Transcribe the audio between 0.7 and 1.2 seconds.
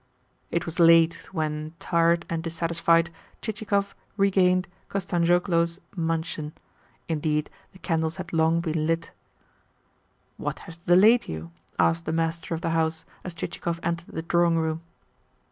late